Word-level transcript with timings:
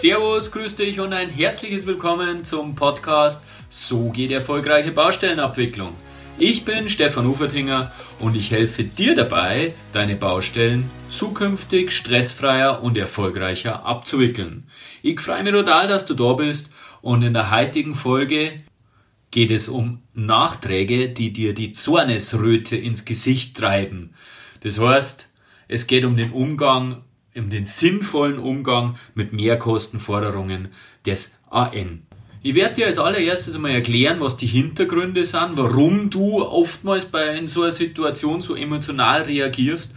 Servus, 0.00 0.50
grüß 0.50 0.76
dich 0.76 0.98
und 0.98 1.12
ein 1.12 1.28
herzliches 1.28 1.84
Willkommen 1.84 2.42
zum 2.42 2.74
Podcast 2.74 3.44
So 3.68 4.08
geht 4.08 4.30
erfolgreiche 4.30 4.92
Baustellenabwicklung. 4.92 5.92
Ich 6.38 6.64
bin 6.64 6.88
Stefan 6.88 7.26
Ufertinger 7.26 7.92
und 8.18 8.34
ich 8.34 8.50
helfe 8.50 8.84
dir 8.84 9.14
dabei, 9.14 9.74
deine 9.92 10.16
Baustellen 10.16 10.90
zukünftig 11.10 11.90
stressfreier 11.92 12.82
und 12.82 12.96
erfolgreicher 12.96 13.84
abzuwickeln. 13.84 14.70
Ich 15.02 15.20
freue 15.20 15.42
mich 15.42 15.52
total, 15.52 15.86
dass 15.86 16.06
du 16.06 16.14
da 16.14 16.32
bist 16.32 16.72
und 17.02 17.22
in 17.22 17.34
der 17.34 17.50
heutigen 17.50 17.94
Folge 17.94 18.56
geht 19.30 19.50
es 19.50 19.68
um 19.68 20.00
Nachträge, 20.14 21.10
die 21.10 21.30
dir 21.30 21.52
die 21.52 21.72
Zornesröte 21.72 22.74
ins 22.74 23.04
Gesicht 23.04 23.54
treiben. 23.54 24.14
Das 24.62 24.80
heißt, 24.80 25.30
es 25.68 25.86
geht 25.86 26.06
um 26.06 26.16
den 26.16 26.32
Umgang 26.32 27.02
um 27.34 27.50
den 27.50 27.64
sinnvollen 27.64 28.38
Umgang 28.38 28.96
mit 29.14 29.32
Mehrkostenforderungen 29.32 30.68
des 31.06 31.34
AN. 31.50 32.02
Ich 32.42 32.54
werde 32.54 32.76
dir 32.76 32.86
als 32.86 32.98
allererstes 32.98 33.54
einmal 33.54 33.72
erklären, 33.72 34.20
was 34.20 34.36
die 34.38 34.46
Hintergründe 34.46 35.24
sind, 35.26 35.56
warum 35.56 36.08
du 36.08 36.42
oftmals 36.42 37.04
bei 37.04 37.36
in 37.36 37.46
so 37.46 37.62
einer 37.62 37.70
Situation 37.70 38.40
so 38.40 38.54
emotional 38.54 39.22
reagierst 39.22 39.94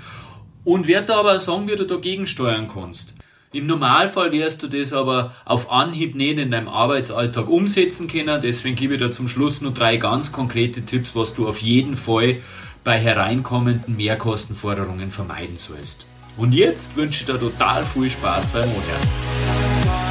und 0.65 0.87
werde 0.87 1.15
aber 1.15 1.39
sagen, 1.39 1.69
wie 1.69 1.75
du 1.75 1.85
dagegen 1.85 2.27
steuern 2.27 2.67
kannst. 2.67 3.13
Im 3.53 3.67
Normalfall 3.67 4.31
wirst 4.31 4.63
du 4.63 4.67
das 4.67 4.93
aber 4.93 5.33
auf 5.45 5.71
Anhieb 5.71 6.15
nicht 6.15 6.39
in 6.39 6.51
deinem 6.51 6.67
Arbeitsalltag 6.67 7.47
umsetzen 7.47 8.07
können. 8.07 8.41
Deswegen 8.41 8.75
gebe 8.75 8.95
ich 8.95 8.99
dir 8.99 9.11
zum 9.11 9.27
Schluss 9.27 9.61
nur 9.61 9.71
drei 9.71 9.97
ganz 9.97 10.31
konkrete 10.31 10.81
Tipps, 10.81 11.15
was 11.15 11.35
du 11.35 11.47
auf 11.47 11.59
jeden 11.59 11.95
Fall 11.95 12.37
bei 12.83 12.99
hereinkommenden 12.99 13.95
Mehrkostenforderungen 13.95 15.11
vermeiden 15.11 15.55
sollst. 15.55 16.07
Und 16.35 16.53
jetzt 16.53 16.95
wünsche 16.95 17.21
ich 17.21 17.25
dir 17.25 17.39
total 17.39 17.83
viel 17.83 18.09
Spaß 18.09 18.47
beim 18.47 18.63
Anhören. 18.63 20.03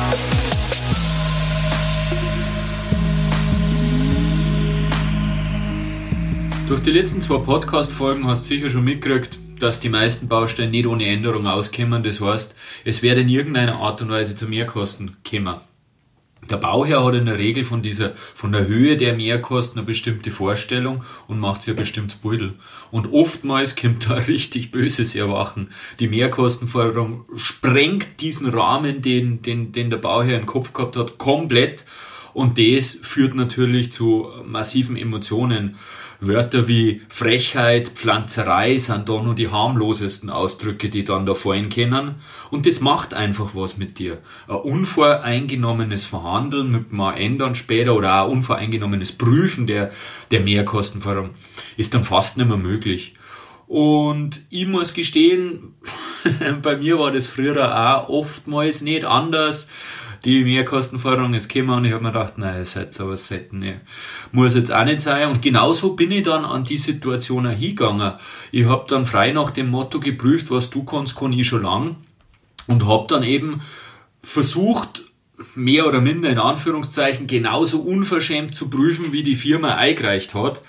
Durch 6.68 6.80
die 6.82 6.90
letzten 6.92 7.20
zwei 7.20 7.38
Podcast-Folgen 7.38 8.26
hast 8.26 8.44
du 8.44 8.54
sicher 8.54 8.70
schon 8.70 8.84
mitgekriegt, 8.84 9.38
dass 9.58 9.80
die 9.80 9.88
meisten 9.88 10.28
Baustellen 10.28 10.70
nicht 10.70 10.86
ohne 10.86 11.06
Änderung 11.06 11.46
auskommen. 11.46 12.02
Das 12.02 12.20
heißt, 12.20 12.54
es 12.84 13.02
werde 13.02 13.22
in 13.22 13.28
irgendeiner 13.28 13.76
Art 13.76 14.00
und 14.00 14.10
Weise 14.10 14.36
zu 14.36 14.46
Mehrkosten 14.46 15.16
kommen. 15.28 15.60
Der 16.50 16.56
Bauherr 16.56 17.04
hat 17.04 17.14
in 17.14 17.26
der 17.26 17.38
Regel 17.38 17.64
von 17.64 17.82
dieser, 17.82 18.14
von 18.34 18.50
der 18.50 18.66
Höhe 18.66 18.96
der 18.96 19.14
Mehrkosten 19.14 19.78
eine 19.78 19.86
bestimmte 19.86 20.32
Vorstellung 20.32 21.04
und 21.28 21.38
macht 21.38 21.62
sich 21.62 21.72
ein 21.72 21.76
bestimmtes 21.76 22.18
Beutel. 22.18 22.54
Und 22.90 23.12
oftmals 23.12 23.76
kommt 23.76 24.10
da 24.10 24.14
richtig 24.28 24.72
böses 24.72 25.14
Erwachen. 25.14 25.70
Die 26.00 26.08
Mehrkostenforderung 26.08 27.26
sprengt 27.36 28.20
diesen 28.20 28.48
Rahmen, 28.48 29.02
den, 29.02 29.42
den, 29.42 29.70
den 29.70 29.90
der 29.90 29.98
Bauherr 29.98 30.40
im 30.40 30.46
Kopf 30.46 30.72
gehabt 30.72 30.96
hat, 30.96 31.16
komplett. 31.18 31.86
Und 32.34 32.58
das 32.58 32.98
führt 33.00 33.34
natürlich 33.34 33.92
zu 33.92 34.28
massiven 34.44 34.96
Emotionen. 34.96 35.76
Wörter 36.24 36.68
wie 36.68 37.02
Frechheit, 37.08 37.88
Pflanzerei 37.88 38.78
sind 38.78 39.08
da 39.08 39.20
nur 39.20 39.34
die 39.34 39.48
harmlosesten 39.48 40.30
Ausdrücke, 40.30 40.88
die 40.88 41.02
dann 41.02 41.26
da 41.26 41.34
fallen 41.34 41.68
können. 41.68 42.16
Und 42.50 42.66
das 42.66 42.80
macht 42.80 43.12
einfach 43.12 43.54
was 43.54 43.76
mit 43.76 43.98
dir. 43.98 44.18
Ein 44.46 44.56
unvoreingenommenes 44.56 46.04
Verhandeln 46.04 46.70
mit 46.70 46.92
dem 46.92 47.00
Ändern 47.00 47.56
später 47.56 47.96
oder 47.96 48.22
auch 48.22 48.26
ein 48.26 48.38
unvoreingenommenes 48.38 49.12
Prüfen 49.12 49.66
der, 49.66 49.90
der 50.30 50.40
Mehrkostenforderung 50.40 51.30
ist 51.76 51.92
dann 51.92 52.04
fast 52.04 52.36
nicht 52.36 52.48
mehr 52.48 52.56
möglich. 52.56 53.14
Und 53.66 54.42
ich 54.50 54.66
muss 54.66 54.94
gestehen, 54.94 55.74
bei 56.62 56.76
mir 56.76 56.98
war 56.98 57.10
das 57.10 57.26
früher 57.26 57.96
auch 57.96 58.08
oftmals 58.08 58.80
nicht 58.80 59.04
anders 59.04 59.68
die 60.24 60.44
Mehrkostenforderung 60.44 61.34
ist 61.34 61.48
gekommen 61.48 61.78
und 61.78 61.84
ich 61.84 61.92
habe 61.92 62.02
mir 62.02 62.12
gedacht, 62.12 62.38
nein, 62.38 62.58
ihr 62.58 62.64
seid 62.64 62.94
sowas 62.94 63.26
selten, 63.26 63.58
nee. 63.58 63.74
muss 64.30 64.54
jetzt 64.54 64.72
auch 64.72 64.84
nicht 64.84 65.00
sein. 65.00 65.28
Und 65.28 65.42
genauso 65.42 65.94
bin 65.94 66.10
ich 66.10 66.22
dann 66.22 66.44
an 66.44 66.64
die 66.64 66.78
Situation 66.78 67.46
auch 67.46 67.50
hingegangen. 67.50 68.12
Ich 68.52 68.66
habe 68.66 68.84
dann 68.88 69.06
frei 69.06 69.32
nach 69.32 69.50
dem 69.50 69.70
Motto 69.70 70.00
geprüft, 70.00 70.50
was 70.50 70.70
du 70.70 70.84
kannst, 70.84 71.16
kann 71.16 71.32
ich 71.32 71.46
schon 71.46 71.62
lang 71.62 71.96
und 72.66 72.86
habe 72.86 73.06
dann 73.08 73.22
eben 73.22 73.60
versucht, 74.22 75.04
mehr 75.54 75.86
oder 75.88 76.00
minder 76.00 76.30
in 76.30 76.38
Anführungszeichen 76.38 77.26
genauso 77.26 77.80
unverschämt 77.80 78.54
zu 78.54 78.70
prüfen, 78.70 79.12
wie 79.12 79.22
die 79.22 79.36
Firma 79.36 79.74
eingereicht 79.74 80.34
hat. 80.34 80.62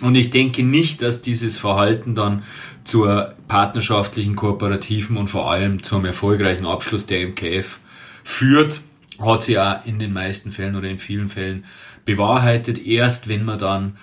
Und 0.00 0.14
ich 0.14 0.30
denke 0.30 0.62
nicht, 0.62 1.02
dass 1.02 1.22
dieses 1.22 1.58
Verhalten 1.58 2.14
dann 2.14 2.42
zur 2.84 3.34
partnerschaftlichen, 3.48 4.34
kooperativen 4.34 5.16
und 5.16 5.28
vor 5.28 5.50
allem 5.50 5.82
zum 5.82 6.04
erfolgreichen 6.04 6.66
Abschluss 6.66 7.06
der 7.06 7.28
MKF 7.28 7.78
führt, 8.24 8.80
hat 9.18 9.42
sich 9.42 9.58
auch 9.58 9.84
in 9.86 9.98
den 9.98 10.12
meisten 10.12 10.52
Fällen 10.52 10.76
oder 10.76 10.88
in 10.88 10.98
vielen 10.98 11.28
Fällen 11.28 11.64
bewahrheitet. 12.04 12.84
Erst 12.84 13.28
wenn 13.28 13.44
man 13.44 13.58
dann 13.58 13.96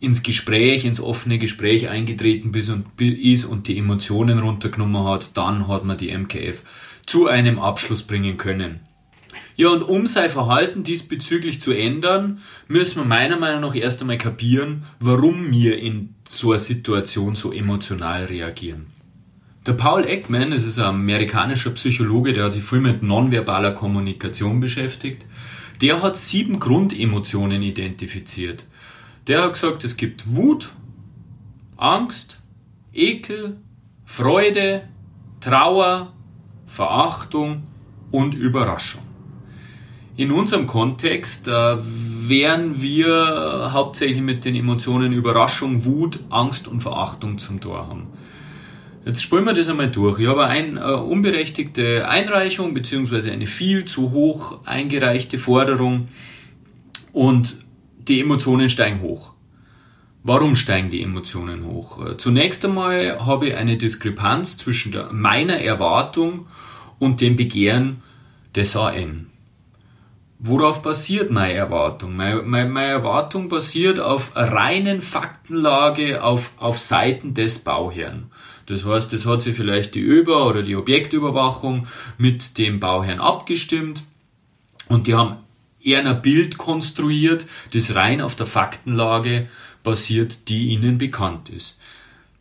ins 0.00 0.22
Gespräch, 0.22 0.84
ins 0.84 1.00
offene 1.00 1.38
Gespräch 1.38 1.88
eingetreten 1.88 2.52
ist 2.54 3.44
und 3.44 3.68
die 3.68 3.78
Emotionen 3.78 4.38
runtergenommen 4.38 5.04
hat, 5.04 5.36
dann 5.36 5.68
hat 5.68 5.84
man 5.84 5.96
die 5.96 6.16
MKF 6.16 6.62
zu 7.04 7.26
einem 7.26 7.58
Abschluss 7.58 8.02
bringen 8.02 8.36
können. 8.36 8.80
Ja, 9.56 9.70
und 9.70 9.82
um 9.82 10.06
sein 10.06 10.30
Verhalten 10.30 10.84
diesbezüglich 10.84 11.60
zu 11.60 11.72
ändern, 11.72 12.40
müssen 12.68 13.00
wir 13.00 13.04
meiner 13.04 13.36
Meinung 13.36 13.62
nach 13.62 13.74
erst 13.74 14.00
einmal 14.00 14.18
kapieren, 14.18 14.84
warum 15.00 15.50
wir 15.50 15.78
in 15.78 16.14
so 16.24 16.52
einer 16.52 16.60
Situation 16.60 17.34
so 17.34 17.52
emotional 17.52 18.26
reagieren. 18.26 18.97
Der 19.66 19.72
Paul 19.72 20.06
Ekman, 20.06 20.52
das 20.52 20.64
ist 20.64 20.78
ein 20.78 20.86
amerikanischer 20.86 21.70
Psychologe, 21.70 22.32
der 22.32 22.44
hat 22.44 22.52
sich 22.52 22.64
viel 22.64 22.80
mit 22.80 23.02
nonverbaler 23.02 23.72
Kommunikation 23.72 24.60
beschäftigt. 24.60 25.26
Der 25.80 26.02
hat 26.02 26.16
sieben 26.16 26.58
Grundemotionen 26.58 27.62
identifiziert. 27.62 28.64
Der 29.26 29.42
hat 29.42 29.52
gesagt, 29.52 29.84
es 29.84 29.96
gibt 29.96 30.34
Wut, 30.34 30.70
Angst, 31.76 32.40
Ekel, 32.92 33.58
Freude, 34.04 34.88
Trauer, 35.40 36.12
Verachtung 36.66 37.64
und 38.10 38.34
Überraschung. 38.34 39.02
In 40.16 40.32
unserem 40.32 40.66
Kontext 40.66 41.46
äh, 41.46 41.76
wären 42.28 42.82
wir 42.82 43.70
hauptsächlich 43.72 44.20
mit 44.20 44.44
den 44.44 44.56
Emotionen 44.56 45.12
Überraschung, 45.12 45.84
Wut, 45.84 46.20
Angst 46.30 46.66
und 46.66 46.80
Verachtung 46.80 47.38
zum 47.38 47.60
Tor 47.60 47.86
haben. 47.86 48.08
Jetzt 49.08 49.22
spielen 49.22 49.46
wir 49.46 49.54
das 49.54 49.70
einmal 49.70 49.90
durch. 49.90 50.18
Ich 50.18 50.26
habe 50.26 50.44
eine 50.44 50.80
äh, 50.80 50.92
unberechtigte 50.92 52.06
Einreichung 52.06 52.74
bzw. 52.74 53.30
eine 53.30 53.46
viel 53.46 53.86
zu 53.86 54.10
hoch 54.10 54.66
eingereichte 54.66 55.38
Forderung 55.38 56.08
und 57.14 57.56
die 57.96 58.20
Emotionen 58.20 58.68
steigen 58.68 59.00
hoch. 59.00 59.32
Warum 60.24 60.54
steigen 60.56 60.90
die 60.90 61.00
Emotionen 61.00 61.64
hoch? 61.64 62.04
Äh, 62.04 62.16
zunächst 62.18 62.66
einmal 62.66 63.24
habe 63.24 63.48
ich 63.48 63.56
eine 63.56 63.78
Diskrepanz 63.78 64.58
zwischen 64.58 64.94
meiner 65.10 65.58
Erwartung 65.58 66.46
und 66.98 67.22
dem 67.22 67.36
Begehren 67.36 68.02
des 68.54 68.76
AN. 68.76 69.28
Worauf 70.38 70.82
basiert 70.82 71.30
meine 71.30 71.54
Erwartung? 71.54 72.14
Meine, 72.14 72.42
meine, 72.42 72.88
Erwartung 72.88 73.48
basiert 73.48 74.00
auf 74.00 74.32
reinen 74.36 75.00
Faktenlage 75.00 76.22
auf, 76.22 76.52
auf 76.58 76.78
Seiten 76.78 77.32
des 77.32 77.60
Bauherrn. 77.60 78.30
Das 78.68 78.84
heißt, 78.84 79.14
es 79.14 79.24
hat 79.24 79.40
sich 79.40 79.56
vielleicht 79.56 79.94
die 79.94 80.00
Über- 80.00 80.46
oder 80.46 80.62
die 80.62 80.76
Objektüberwachung 80.76 81.86
mit 82.18 82.58
dem 82.58 82.80
Bauherrn 82.80 83.18
abgestimmt 83.18 84.04
und 84.88 85.06
die 85.06 85.14
haben 85.14 85.36
eher 85.82 86.04
ein 86.04 86.22
Bild 86.22 86.58
konstruiert, 86.58 87.46
das 87.72 87.94
rein 87.94 88.20
auf 88.20 88.34
der 88.34 88.46
Faktenlage 88.46 89.48
basiert, 89.82 90.50
die 90.50 90.68
ihnen 90.68 90.98
bekannt 90.98 91.48
ist. 91.48 91.80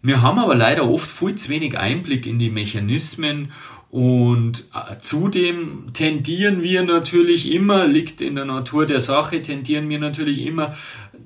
Wir 0.02 0.22
haben 0.22 0.38
aber 0.40 0.56
leider 0.56 0.90
oft 0.90 1.10
viel 1.10 1.36
zu 1.36 1.50
wenig 1.50 1.78
Einblick 1.78 2.26
in 2.26 2.40
die 2.40 2.50
Mechanismen 2.50 3.54
und 3.90 4.66
äh, 4.74 5.00
zudem 5.00 5.94
tendieren 5.94 6.62
wir 6.62 6.84
natürlich 6.84 7.52
immer, 7.52 7.88
liegt 7.88 8.20
in 8.20 8.36
der 8.36 8.44
Natur 8.44 8.86
der 8.86 9.00
Sache, 9.00 9.42
tendieren 9.42 9.88
wir 9.88 10.00
natürlich 10.00 10.46
immer 10.46 10.74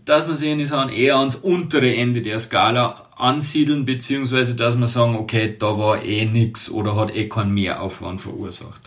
dass 0.05 0.27
wir 0.27 0.35
sehen, 0.35 0.59
ist 0.59 0.73
eher 0.73 1.17
ans 1.17 1.35
untere 1.35 1.95
Ende 1.95 2.21
der 2.21 2.39
Skala 2.39 3.07
ansiedeln, 3.15 3.85
beziehungsweise 3.85 4.55
dass 4.55 4.79
wir 4.79 4.87
sagen, 4.87 5.15
okay, 5.15 5.55
da 5.57 5.77
war 5.77 6.03
eh 6.03 6.25
nichts 6.25 6.71
oder 6.71 6.95
hat 6.95 7.15
eh 7.15 7.29
keinen 7.29 7.53
Mehraufwand 7.53 8.21
verursacht. 8.21 8.81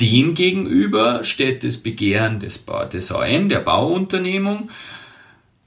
Demgegenüber 0.00 1.24
steht 1.24 1.64
das 1.64 1.78
Begehren 1.78 2.40
des, 2.40 2.64
des 2.92 3.12
AN, 3.12 3.48
der 3.48 3.60
Bauunternehmung. 3.60 4.70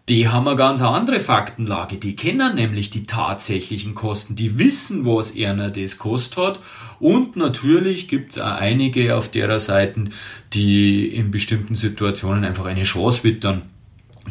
Die 0.09 0.29
haben 0.29 0.47
eine 0.47 0.55
ganz 0.55 0.81
andere 0.81 1.19
Faktenlage. 1.19 1.97
Die 1.97 2.15
kennen 2.15 2.55
nämlich 2.55 2.89
die 2.89 3.03
tatsächlichen 3.03 3.93
Kosten. 3.93 4.35
Die 4.35 4.57
wissen, 4.57 5.05
was 5.05 5.35
einer 5.35 5.69
das 5.69 5.97
kostet 5.97 6.37
hat. 6.37 6.59
Und 6.99 7.35
natürlich 7.35 8.07
gibt 8.07 8.31
es 8.31 8.39
auch 8.39 8.55
einige 8.55 9.15
auf 9.15 9.29
derer 9.29 9.59
Seiten, 9.59 10.11
die 10.53 11.07
in 11.07 11.29
bestimmten 11.29 11.75
Situationen 11.75 12.45
einfach 12.45 12.65
eine 12.65 12.83
Chance 12.83 13.25
wittern 13.25 13.63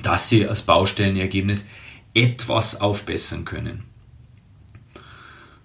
dass 0.02 0.28
sie 0.28 0.46
als 0.46 0.62
Baustellenergebnis 0.62 1.69
etwas 2.14 2.81
aufbessern 2.81 3.44
können. 3.44 3.84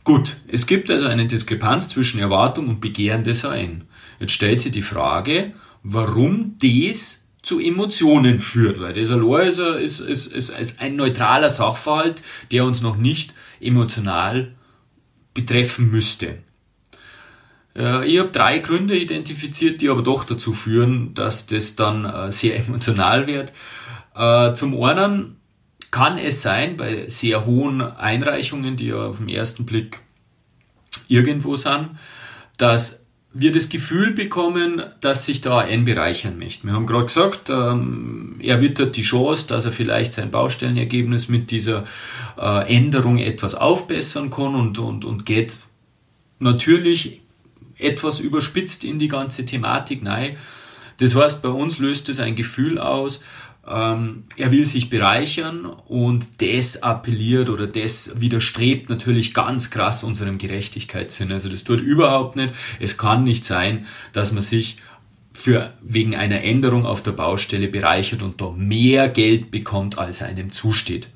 Gut, 0.03 0.37
es 0.47 0.65
gibt 0.65 0.89
also 0.89 1.05
eine 1.07 1.27
Diskrepanz 1.27 1.89
zwischen 1.89 2.19
Erwartung 2.19 2.67
und 2.67 2.81
Begehren 2.81 3.23
des 3.23 3.45
AN. 3.45 3.83
Jetzt 4.19 4.33
stellt 4.33 4.59
sich 4.59 4.71
die 4.71 4.81
Frage, 4.81 5.53
warum 5.83 6.57
das 6.59 7.27
zu 7.41 7.59
Emotionen 7.59 8.39
führt, 8.39 8.79
weil 8.79 8.93
das 8.93 9.11
allein 9.11 9.47
ist, 9.47 9.59
ist, 9.59 9.99
ist, 9.99 10.33
ist, 10.33 10.49
ist 10.49 10.81
ein 10.81 10.95
neutraler 10.95 11.49
Sachverhalt, 11.49 12.21
der 12.51 12.65
uns 12.65 12.81
noch 12.81 12.97
nicht 12.97 13.33
emotional 13.59 14.53
betreffen 15.33 15.89
müsste. 15.89 16.39
Äh, 17.75 18.07
ich 18.07 18.19
habe 18.19 18.29
drei 18.29 18.59
Gründe 18.59 18.97
identifiziert, 18.97 19.81
die 19.81 19.89
aber 19.89 20.03
doch 20.03 20.23
dazu 20.23 20.53
führen, 20.53 21.13
dass 21.13 21.47
das 21.47 21.75
dann 21.75 22.05
äh, 22.05 22.31
sehr 22.31 22.57
emotional 22.67 23.27
wird. 23.27 23.53
Äh, 24.15 24.53
zum 24.53 24.81
einen 24.83 25.37
kann 25.91 26.17
es 26.17 26.41
sein, 26.41 26.77
bei 26.77 27.07
sehr 27.07 27.45
hohen 27.45 27.81
Einreichungen, 27.81 28.77
die 28.77 28.87
ja 28.87 29.07
auf 29.07 29.17
den 29.17 29.29
ersten 29.29 29.65
Blick 29.65 29.99
irgendwo 31.07 31.55
sind, 31.57 31.91
dass 32.57 33.05
wir 33.33 33.51
das 33.51 33.69
Gefühl 33.69 34.11
bekommen, 34.11 34.83
dass 34.99 35.25
sich 35.25 35.39
da 35.39 35.59
ein 35.59 35.85
bereichern 35.85 36.37
möchte. 36.37 36.67
Wir 36.67 36.73
haben 36.73 36.85
gerade 36.85 37.05
gesagt, 37.05 37.49
ähm, 37.49 38.35
er 38.39 38.59
wittert 38.59 38.97
die 38.97 39.03
Chance, 39.03 39.47
dass 39.47 39.65
er 39.65 39.71
vielleicht 39.71 40.11
sein 40.13 40.31
Baustellenergebnis 40.31 41.29
mit 41.29 41.49
dieser 41.49 41.85
äh, 42.37 42.75
Änderung 42.75 43.19
etwas 43.19 43.55
aufbessern 43.55 44.31
kann 44.31 44.55
und, 44.55 44.79
und, 44.79 45.05
und 45.05 45.25
geht 45.25 45.57
natürlich 46.39 47.21
etwas 47.77 48.19
überspitzt 48.19 48.83
in 48.83 48.99
die 48.99 49.07
ganze 49.07 49.45
Thematik 49.45 50.03
Nein, 50.03 50.35
Das 50.97 51.15
heißt, 51.15 51.41
bei 51.41 51.49
uns 51.49 51.79
löst 51.79 52.09
es 52.09 52.19
ein 52.19 52.35
Gefühl 52.35 52.77
aus, 52.79 53.23
ähm, 53.67 54.23
er 54.37 54.51
will 54.51 54.65
sich 54.65 54.89
bereichern 54.89 55.65
und 55.65 56.41
das 56.41 56.81
appelliert 56.81 57.49
oder 57.49 57.67
das 57.67 58.19
widerstrebt 58.19 58.89
natürlich 58.89 59.33
ganz 59.33 59.69
krass 59.69 60.03
unserem 60.03 60.37
Gerechtigkeitssinn. 60.37 61.31
Also 61.31 61.47
das 61.47 61.63
tut 61.63 61.79
überhaupt 61.79 62.35
nicht. 62.35 62.53
Es 62.79 62.97
kann 62.97 63.23
nicht 63.23 63.45
sein, 63.45 63.85
dass 64.13 64.31
man 64.31 64.41
sich 64.41 64.77
für 65.33 65.73
wegen 65.81 66.15
einer 66.15 66.41
Änderung 66.41 66.85
auf 66.85 67.03
der 67.03 67.11
Baustelle 67.11 67.67
bereichert 67.67 68.21
und 68.21 68.41
da 68.41 68.51
mehr 68.51 69.07
Geld 69.07 69.51
bekommt, 69.51 69.97
als 69.97 70.21
einem 70.21 70.51
zusteht. 70.51 71.07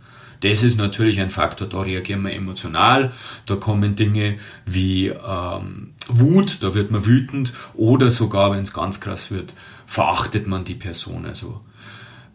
Das 0.42 0.64
ist 0.64 0.78
natürlich 0.78 1.20
ein 1.22 1.30
Faktor, 1.30 1.68
da 1.68 1.82
reagieren 1.82 2.22
wir 2.22 2.34
emotional, 2.34 3.14
da 3.46 3.56
kommen 3.56 3.96
Dinge 3.96 4.38
wie 4.66 5.08
ähm, 5.08 5.94
Wut, 6.08 6.60
da 6.62 6.76
wird 6.76 6.92
man 6.92 7.06
wütend 7.06 7.54
oder 7.74 8.10
sogar, 8.10 8.52
wenn 8.52 8.60
es 8.60 8.74
ganz 8.74 9.02
krass 9.02 9.32
wird, 9.32 9.56
verachtet 9.86 10.46
man 10.46 10.64
die 10.64 10.76
Person. 10.76 11.26
Also 11.26 11.62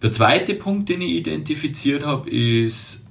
der 0.02 0.12
zweite 0.12 0.54
Punkt, 0.54 0.88
den 0.88 1.02
ich 1.02 1.12
identifiziert 1.12 2.06
habe, 2.06 2.30
ist, 2.30 3.06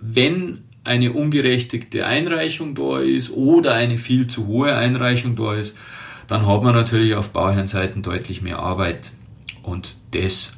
wenn 0.00 0.64
eine 0.84 1.12
ungerechtigte 1.12 2.06
Einreichung 2.06 2.74
da 2.74 2.98
ist 2.98 3.30
oder 3.30 3.74
eine 3.74 3.98
viel 3.98 4.26
zu 4.26 4.48
hohe 4.48 4.74
Einreichung 4.74 5.36
da 5.36 5.54
ist, 5.54 5.78
dann 6.26 6.46
hat 6.46 6.62
man 6.62 6.74
natürlich 6.74 7.14
auf 7.14 7.30
Bauherrenseiten 7.30 8.02
deutlich 8.02 8.42
mehr 8.42 8.58
Arbeit. 8.58 9.12
Und 9.62 9.96
das 10.12 10.56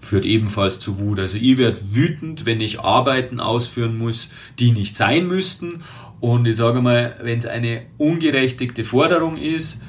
führt 0.00 0.24
ebenfalls 0.24 0.78
zu 0.78 0.98
Wut. 0.98 1.18
Also 1.18 1.36
ich 1.36 1.58
werde 1.58 1.78
wütend, 1.92 2.46
wenn 2.46 2.60
ich 2.60 2.80
Arbeiten 2.80 3.40
ausführen 3.40 3.96
muss, 3.96 4.30
die 4.58 4.72
nicht 4.72 4.96
sein 4.96 5.26
müssten. 5.26 5.82
Und 6.20 6.46
ich 6.46 6.56
sage 6.56 6.80
mal, 6.80 7.16
wenn 7.22 7.38
es 7.38 7.46
eine 7.46 7.82
ungerechtigte 7.98 8.84
Forderung 8.84 9.36
ist, 9.36 9.82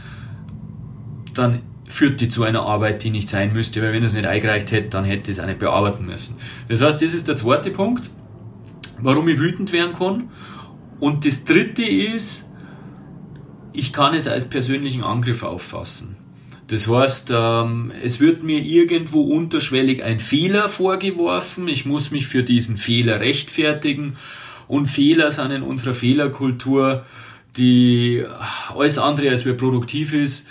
dann 1.33 1.61
führt 1.93 2.21
die 2.21 2.27
zu 2.27 2.43
einer 2.43 2.63
Arbeit, 2.63 3.03
die 3.03 3.11
nicht 3.11 3.29
sein 3.29 3.53
müsste, 3.53 3.79
weil 3.83 3.93
wenn 3.93 4.01
er 4.01 4.07
es 4.07 4.15
nicht 4.15 4.25
eingereicht 4.25 4.71
hätte, 4.71 4.89
dann 4.89 5.03
hätte 5.03 5.29
es 5.29 5.39
auch 5.39 5.45
nicht 5.45 5.59
bearbeiten 5.59 6.07
müssen. 6.07 6.37
Das 6.67 6.81
heißt, 6.81 6.99
das 6.99 7.13
ist 7.13 7.27
der 7.27 7.35
zweite 7.35 7.69
Punkt, 7.69 8.09
warum 8.99 9.27
ich 9.27 9.37
wütend 9.37 9.71
werden 9.71 9.93
kann. 9.93 10.31
Und 10.99 11.23
das 11.23 11.45
dritte 11.45 11.83
ist, 11.83 12.51
ich 13.73 13.93
kann 13.93 14.15
es 14.15 14.27
als 14.27 14.49
persönlichen 14.49 15.03
Angriff 15.03 15.43
auffassen. 15.43 16.15
Das 16.67 16.87
heißt, 16.87 17.31
ähm, 17.31 17.91
es 18.03 18.19
wird 18.19 18.41
mir 18.41 18.59
irgendwo 18.59 19.21
unterschwellig 19.21 20.03
ein 20.03 20.19
Fehler 20.19 20.69
vorgeworfen, 20.69 21.67
ich 21.67 21.85
muss 21.85 22.09
mich 22.09 22.25
für 22.25 22.41
diesen 22.41 22.77
Fehler 22.77 23.19
rechtfertigen 23.19 24.15
und 24.67 24.87
Fehler 24.87 25.29
sind 25.29 25.51
in 25.51 25.61
unserer 25.61 25.93
Fehlerkultur, 25.93 27.05
die 27.55 28.23
alles 28.75 28.97
andere 28.97 29.29
als 29.29 29.45
wir 29.45 29.55
produktiv 29.55 30.13
ist, 30.13 30.47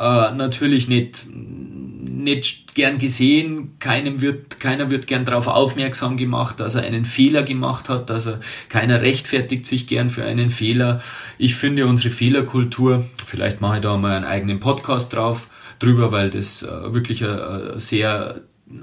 äh, 0.00 0.34
natürlich 0.34 0.88
nicht, 0.88 1.26
nicht 1.30 2.74
gern 2.74 2.96
gesehen. 2.96 3.78
Keinem 3.78 4.22
wird, 4.22 4.58
keiner 4.58 4.88
wird 4.88 5.06
gern 5.06 5.26
darauf 5.26 5.46
aufmerksam 5.46 6.16
gemacht, 6.16 6.58
dass 6.58 6.74
er 6.74 6.84
einen 6.84 7.04
Fehler 7.04 7.42
gemacht 7.42 7.90
hat, 7.90 8.08
dass 8.08 8.26
er, 8.26 8.40
keiner 8.70 9.02
rechtfertigt 9.02 9.66
sich 9.66 9.86
gern 9.86 10.08
für 10.08 10.24
einen 10.24 10.48
Fehler. 10.48 11.02
Ich 11.36 11.54
finde 11.54 11.86
unsere 11.86 12.08
Fehlerkultur, 12.08 13.04
vielleicht 13.26 13.60
mache 13.60 13.76
ich 13.76 13.82
da 13.82 13.96
mal 13.98 14.16
einen 14.16 14.24
eigenen 14.24 14.58
Podcast 14.58 15.12
drauf, 15.12 15.50
drüber, 15.78 16.12
weil 16.12 16.30
das 16.30 16.62
äh, 16.62 16.94
wirklich 16.94 17.22
ein, 17.22 17.38
ein 17.38 17.78
sehr 17.78 18.40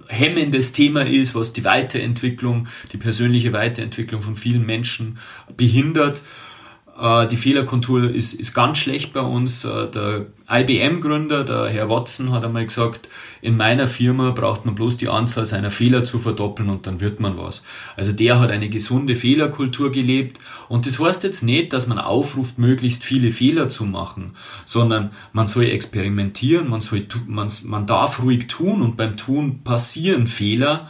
hemmendes 0.07 0.73
Thema 0.73 1.05
ist, 1.05 1.33
was 1.33 1.53
die 1.53 1.63
Weiterentwicklung, 1.63 2.67
die 2.91 2.97
persönliche 2.97 3.53
Weiterentwicklung 3.53 4.21
von 4.21 4.35
vielen 4.35 4.65
Menschen 4.65 5.17
behindert. 5.55 6.21
Äh, 6.99 7.27
die 7.27 7.37
Fehlerkultur 7.37 8.09
ist, 8.09 8.33
ist 8.33 8.53
ganz 8.53 8.79
schlecht 8.79 9.13
bei 9.13 9.21
uns. 9.21 9.65
Äh, 9.65 9.89
der 9.91 10.25
IBM-Gründer, 10.49 11.43
der 11.43 11.67
Herr 11.67 11.89
Watson, 11.89 12.31
hat 12.31 12.43
einmal 12.43 12.65
gesagt, 12.65 13.09
in 13.41 13.57
meiner 13.57 13.87
Firma 13.87 14.31
braucht 14.31 14.65
man 14.65 14.75
bloß 14.75 14.97
die 14.97 15.09
Anzahl 15.09 15.45
seiner 15.45 15.69
Fehler 15.69 16.03
zu 16.03 16.17
verdoppeln 16.17 16.69
und 16.69 16.87
dann 16.87 16.99
wird 16.99 17.19
man 17.19 17.37
was. 17.37 17.63
Also 17.95 18.11
der 18.11 18.39
hat 18.39 18.49
eine 18.49 18.69
gesunde 18.69 19.15
Fehlerkultur 19.15 19.91
gelebt 19.91 20.39
und 20.69 20.85
das 20.85 20.99
heißt 20.99 21.23
jetzt 21.23 21.43
nicht, 21.43 21.73
dass 21.73 21.87
man 21.87 21.99
aufruft, 21.99 22.57
möglichst 22.57 23.03
viele 23.03 23.31
Fehler 23.31 23.69
zu 23.69 23.85
machen, 23.85 24.31
sondern 24.65 25.11
man 25.33 25.47
soll 25.47 25.65
experimentieren, 25.65 26.69
man, 26.69 26.81
soll, 26.81 27.05
man, 27.27 27.49
man 27.65 27.85
darf 27.85 28.23
ruhig 28.23 28.47
tun 28.47 28.81
und 28.81 28.97
beim 28.97 29.17
Tun 29.17 29.63
passieren 29.63 30.27
Fehler 30.27 30.89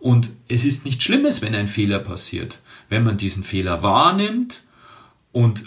und 0.00 0.30
es 0.48 0.64
ist 0.64 0.84
nichts 0.84 1.04
Schlimmes, 1.04 1.42
wenn 1.42 1.54
ein 1.54 1.68
Fehler 1.68 2.00
passiert. 2.00 2.58
Wenn 2.88 3.04
man 3.04 3.16
diesen 3.16 3.42
Fehler 3.42 3.82
wahrnimmt, 3.82 4.62
und 5.36 5.64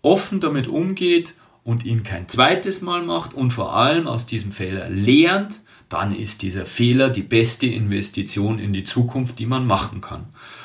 offen 0.00 0.40
damit 0.40 0.68
umgeht 0.68 1.34
und 1.64 1.84
ihn 1.84 2.02
kein 2.02 2.30
zweites 2.30 2.80
Mal 2.80 3.02
macht 3.02 3.34
und 3.34 3.52
vor 3.52 3.76
allem 3.76 4.06
aus 4.06 4.24
diesem 4.24 4.52
Fehler 4.52 4.88
lernt, 4.88 5.60
dann 5.90 6.16
ist 6.16 6.40
dieser 6.40 6.64
Fehler 6.64 7.10
die 7.10 7.20
beste 7.20 7.66
Investition 7.66 8.58
in 8.58 8.72
die 8.72 8.84
Zukunft, 8.84 9.38
die 9.38 9.44
man 9.44 9.66
machen 9.66 10.00
kann. 10.00 10.24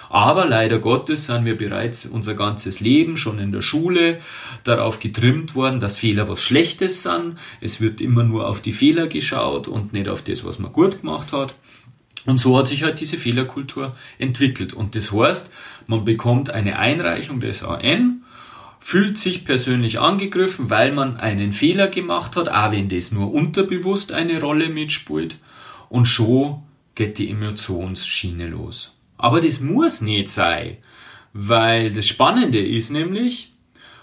Aber 0.09 0.45
leider 0.45 0.79
Gottes 0.79 1.25
sind 1.25 1.43
wir 1.43 1.57
bereits 1.57 2.05
unser 2.05 2.33
ganzes 2.33 2.79
Leben 2.79 3.17
schon 3.17 3.37
in 3.37 3.51
der 3.51 3.61
Schule 3.61 4.21
darauf 4.63 5.01
getrimmt 5.01 5.53
worden, 5.53 5.81
dass 5.81 5.97
Fehler 5.97 6.29
was 6.29 6.41
Schlechtes 6.41 7.03
sind. 7.03 7.37
Es 7.59 7.81
wird 7.81 7.99
immer 7.99 8.23
nur 8.23 8.47
auf 8.47 8.61
die 8.61 8.73
Fehler 8.73 9.07
geschaut 9.07 9.67
und 9.67 9.91
nicht 9.91 10.07
auf 10.07 10.21
das, 10.21 10.45
was 10.45 10.57
man 10.57 10.71
gut 10.71 11.01
gemacht 11.01 11.33
hat. 11.33 11.53
Und 12.25 12.37
so 12.37 12.57
hat 12.57 12.67
sich 12.67 12.83
halt 12.83 12.99
diese 12.99 13.17
Fehlerkultur 13.17 13.95
entwickelt. 14.19 14.73
Und 14.73 14.95
das 14.95 15.11
heißt, 15.11 15.51
man 15.87 16.05
bekommt 16.05 16.51
eine 16.51 16.77
Einreichung 16.77 17.39
des 17.39 17.63
AN, 17.63 18.23
fühlt 18.79 19.17
sich 19.17 19.45
persönlich 19.45 19.99
angegriffen, 19.99 20.69
weil 20.69 20.91
man 20.91 21.17
einen 21.17 21.51
Fehler 21.51 21.87
gemacht 21.87 22.35
hat, 22.35 22.49
auch 22.49 22.71
wenn 22.71 22.89
das 22.89 23.11
nur 23.11 23.31
unterbewusst 23.33 24.11
eine 24.11 24.39
Rolle 24.39 24.69
mitspielt. 24.69 25.37
Und 25.89 26.05
schon 26.05 26.63
geht 26.95 27.17
die 27.17 27.29
Emotionsschiene 27.29 28.47
los. 28.47 28.95
Aber 29.17 29.41
das 29.41 29.59
muss 29.59 30.01
nicht 30.01 30.29
sein, 30.29 30.77
weil 31.33 31.91
das 31.91 32.07
Spannende 32.07 32.59
ist 32.59 32.91
nämlich, 32.91 33.53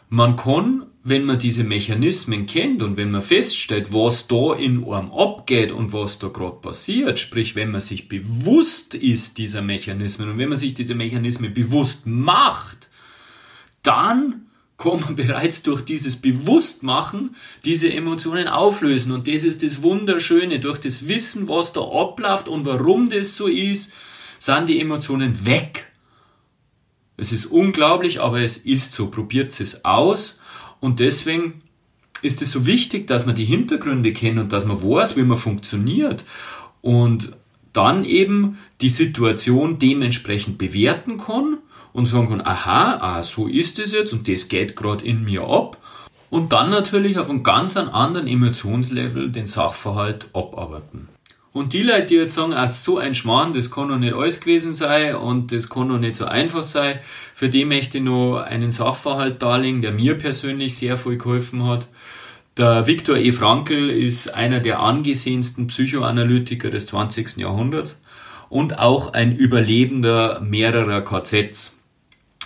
man 0.09 0.37
kann 0.37 0.87
wenn 1.05 1.25
man 1.25 1.39
diese 1.39 1.65
Mechanismen 1.65 2.47
kennt 2.47 2.83
und 2.83 2.97
wenn 2.97 3.11
man 3.11 3.23
feststellt, 3.23 3.93
was 3.93 4.29
da 4.29 4.55
in 4.55 4.85
einem 4.85 5.13
abgeht 5.13 5.73
und 5.73 5.93
was 5.93 6.19
da 6.19 6.29
gerade 6.29 6.57
passiert, 6.57 7.19
sprich, 7.19 7.55
wenn 7.55 7.71
man 7.71 7.81
sich 7.81 8.09
bewusst 8.09 8.95
ist 8.95 9.39
dieser 9.39 9.63
Mechanismen 9.63 10.31
und 10.31 10.39
wenn 10.39 10.49
man 10.49 10.59
sich 10.59 10.75
diese 10.75 10.95
Mechanismen 10.95 11.55
bewusst 11.55 12.07
macht, 12.07 12.89
dann 13.83 14.49
kann 14.77 15.01
man 15.01 15.15
bereits 15.17 15.63
durch 15.63 15.85
dieses 15.85 16.17
Bewusstmachen 16.17 17.37
diese 17.65 17.93
Emotionen 17.93 18.49
auflösen. 18.49 19.13
Und 19.13 19.29
das 19.29 19.45
ist 19.45 19.63
das 19.63 19.83
Wunderschöne. 19.83 20.61
Durch 20.61 20.79
das 20.79 21.09
Wissen, 21.09 21.49
was 21.49 21.73
da 21.73 21.81
abläuft 21.81 22.49
und 22.49 22.65
warum 22.65 23.09
das 23.11 23.37
so 23.37 23.47
ist, 23.47 23.93
sind 24.39 24.69
die 24.69 24.81
Emotionen 24.81 25.45
weg. 25.45 25.87
Es 27.17 27.33
ist 27.33 27.47
unglaublich, 27.47 28.21
aber 28.21 28.41
es 28.41 28.57
ist 28.57 28.93
so. 28.93 29.11
Probiert 29.11 29.59
es 29.61 29.85
aus 29.85 30.39
und 30.81 31.01
deswegen 31.01 31.63
ist 32.23 32.43
es 32.43 32.51
so 32.51 32.67
wichtig, 32.67 33.07
dass 33.07 33.27
man 33.27 33.35
die 33.35 33.45
Hintergründe 33.45 34.13
kennt 34.13 34.39
und 34.39 34.53
dass 34.53 34.65
man 34.65 34.83
weiß, 34.83 35.17
wie 35.17 35.23
man 35.23 35.39
funktioniert 35.39 36.25
und 36.81 37.33
dann 37.73 38.05
eben 38.05 38.59
die 38.81 38.89
Situation 38.89 39.79
dementsprechend 39.79 40.59
bewerten 40.59 41.19
kann 41.19 41.59
und 41.93 42.07
sagen 42.07 42.29
kann, 42.29 42.41
aha, 42.41 42.99
ah, 43.01 43.23
so 43.23 43.47
ist 43.47 43.79
es 43.79 43.93
jetzt 43.93 44.13
und 44.13 44.29
das 44.29 44.49
geht 44.49 44.75
gerade 44.75 45.05
in 45.05 45.25
mir 45.25 45.43
ab 45.43 45.79
und 46.31 46.53
dann 46.53 46.71
natürlich 46.71 47.19
auf 47.19 47.31
einem 47.31 47.43
ganz 47.43 47.77
anderen 47.77 48.27
Emotionslevel 48.27 49.31
den 49.31 49.47
Sachverhalt 49.47 50.29
abarbeiten. 50.33 51.09
Und 51.53 51.73
die 51.73 51.83
Leute, 51.83 52.07
die 52.07 52.15
jetzt 52.17 52.35
sagen, 52.35 52.53
ach, 52.55 52.69
so 52.69 52.99
ein 52.99 53.15
Schmarrn, 53.15 53.55
das 53.55 53.71
kann 53.71 53.89
doch 53.89 53.99
nicht 53.99 54.15
alles 54.15 54.41
gewesen 54.41 54.75
sein 54.75 55.15
und 55.15 55.51
das 55.51 55.71
kann 55.71 55.89
doch 55.89 55.99
nicht 55.99 56.15
so 56.15 56.27
einfach 56.27 56.63
sein, 56.63 56.99
für 57.35 57.49
die 57.49 57.65
möchte 57.65 57.99
ich 57.99 58.05
noch 58.05 58.37
einen 58.39 58.71
Sachverhalt 58.71 59.43
darlegen, 59.43 59.81
der 59.81 59.93
mir 59.93 60.17
persönlich 60.17 60.77
sehr 60.77 60.97
viel 60.97 61.17
geholfen 61.17 61.67
hat. 61.67 61.89
Der 62.59 62.87
Viktor 62.87 63.17
E. 63.17 63.33
Frankl 63.33 63.89
ist 63.89 64.35
einer 64.35 64.61
der 64.61 64.81
angesehensten 64.81 65.69
Psychoanalytiker 65.69 66.71
des 66.71 66.87
20. 66.87 67.37
Jahrhunderts 67.37 68.03
und 68.49 68.79
auch 68.79 69.13
ein 69.13 69.37
Überlebender 69.37 70.41
mehrerer 70.41 71.03
KZs. 71.03 71.79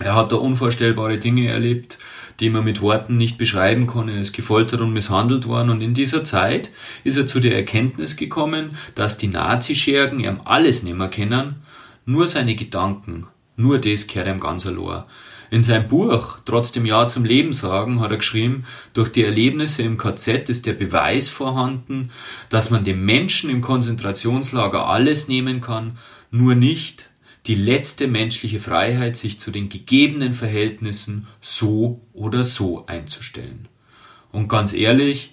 Er 0.00 0.14
hat 0.14 0.32
da 0.32 0.36
unvorstellbare 0.36 1.18
Dinge 1.18 1.48
erlebt, 1.48 1.98
die 2.40 2.50
man 2.50 2.64
mit 2.64 2.80
Worten 2.80 3.16
nicht 3.16 3.38
beschreiben 3.38 3.86
kann. 3.86 4.08
Er 4.08 4.20
ist 4.20 4.32
gefoltert 4.32 4.80
und 4.80 4.92
misshandelt 4.92 5.46
worden 5.46 5.70
und 5.70 5.80
in 5.80 5.94
dieser 5.94 6.24
Zeit 6.24 6.70
ist 7.04 7.16
er 7.16 7.26
zu 7.26 7.40
der 7.40 7.56
Erkenntnis 7.56 8.16
gekommen, 8.16 8.76
dass 8.94 9.18
die 9.18 9.28
Nazischergen 9.28 10.20
ihm 10.20 10.40
alles 10.44 10.82
nicht 10.82 10.96
mehr 10.96 11.08
kennen, 11.08 11.56
nur 12.04 12.26
seine 12.26 12.54
Gedanken, 12.54 13.26
nur 13.56 13.78
das 13.78 14.06
kehrt 14.06 14.26
ihm 14.26 14.40
ganz 14.40 14.66
allein. 14.66 15.04
In 15.52 15.62
seinem 15.62 15.86
Buch 15.86 16.38
Trotzdem 16.46 16.86
Ja 16.86 17.06
zum 17.06 17.26
Leben 17.26 17.52
sagen 17.52 18.00
hat 18.00 18.10
er 18.10 18.16
geschrieben, 18.16 18.64
durch 18.94 19.10
die 19.10 19.22
Erlebnisse 19.22 19.82
im 19.82 19.98
KZ 19.98 20.48
ist 20.48 20.64
der 20.64 20.72
Beweis 20.72 21.28
vorhanden, 21.28 22.10
dass 22.48 22.70
man 22.70 22.84
dem 22.84 23.04
Menschen 23.04 23.50
im 23.50 23.60
Konzentrationslager 23.60 24.88
alles 24.88 25.28
nehmen 25.28 25.60
kann, 25.60 25.98
nur 26.30 26.54
nicht 26.54 27.10
die 27.46 27.54
letzte 27.54 28.06
menschliche 28.06 28.60
Freiheit, 28.60 29.16
sich 29.16 29.40
zu 29.40 29.50
den 29.50 29.68
gegebenen 29.68 30.32
Verhältnissen 30.32 31.26
so 31.40 32.00
oder 32.12 32.44
so 32.44 32.86
einzustellen. 32.86 33.68
Und 34.30 34.48
ganz 34.48 34.72
ehrlich, 34.72 35.32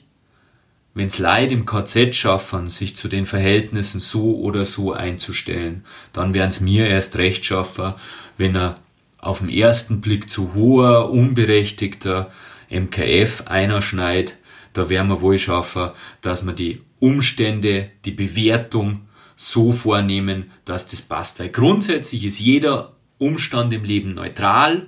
wenn's 0.93 1.19
Leid 1.19 1.51
im 1.51 1.65
KZ 1.65 2.15
schaffen, 2.15 2.69
sich 2.69 2.95
zu 2.95 3.07
den 3.07 3.25
Verhältnissen 3.25 3.99
so 3.99 4.37
oder 4.39 4.65
so 4.65 4.91
einzustellen, 4.91 5.85
dann 6.11 6.33
wären's 6.33 6.61
mir 6.61 6.87
erst 6.87 7.17
recht 7.17 7.45
schaffen, 7.45 7.93
wenn 8.37 8.55
er 8.55 8.75
auf 9.19 9.39
den 9.39 9.49
ersten 9.49 10.01
Blick 10.01 10.29
zu 10.29 10.53
hoher, 10.53 11.11
unberechtigter 11.11 12.31
MKF 12.69 13.43
einer 13.47 13.81
schneit, 13.81 14.37
da 14.73 14.89
werden 14.89 15.09
wir 15.09 15.21
wohl 15.21 15.37
schaffen, 15.37 15.91
dass 16.21 16.45
wir 16.45 16.53
die 16.53 16.81
Umstände, 16.99 17.89
die 18.05 18.11
Bewertung 18.11 19.01
so 19.41 19.71
vornehmen, 19.71 20.51
dass 20.65 20.85
das 20.87 21.01
passt. 21.01 21.39
Weil 21.39 21.47
grundsätzlich 21.47 22.25
ist 22.25 22.39
jeder 22.39 22.91
Umstand 23.19 23.73
im 23.73 23.85
Leben 23.85 24.13
neutral. 24.13 24.87